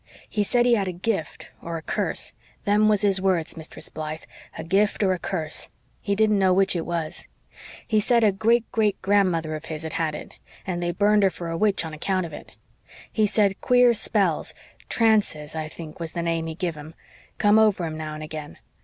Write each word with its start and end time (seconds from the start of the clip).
He 0.27 0.43
said 0.43 0.65
he 0.65 0.73
had 0.73 0.87
a 0.87 0.91
gift 0.93 1.51
or 1.61 1.77
a 1.77 1.83
curse. 1.83 2.33
Them 2.65 2.89
was 2.89 3.03
his 3.03 3.21
words, 3.21 3.55
Mistress 3.55 3.89
Blythe 3.89 4.23
a 4.57 4.63
gift 4.63 5.03
or 5.03 5.13
a 5.13 5.19
curse. 5.19 5.69
He 6.01 6.15
didn't 6.15 6.39
know 6.39 6.53
which 6.53 6.75
it 6.75 6.87
was. 6.87 7.27
He 7.87 7.99
said 7.99 8.23
a 8.23 8.31
great 8.31 8.65
great 8.71 8.99
grandmother 9.03 9.53
of 9.53 9.65
his 9.65 9.83
had 9.83 9.93
had 9.93 10.15
it, 10.15 10.33
and 10.65 10.81
they 10.81 10.89
burned 10.91 11.21
her 11.21 11.29
for 11.29 11.49
a 11.49 11.55
witch 11.57 11.85
on 11.85 11.93
account 11.93 12.25
of 12.25 12.33
it. 12.33 12.53
He 13.11 13.27
said 13.27 13.61
queer 13.61 13.93
spells 13.93 14.55
trances, 14.89 15.55
I 15.55 15.67
think 15.67 15.99
was 15.99 16.13
the 16.13 16.23
name 16.23 16.47
he 16.47 16.55
give 16.55 16.77
'em 16.77 16.95
come 17.37 17.59
over 17.59 17.85
him 17.85 17.95
now 17.95 18.15
and 18.15 18.23
again. 18.23 18.57